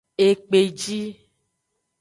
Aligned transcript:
Ekpeji. 0.27 0.99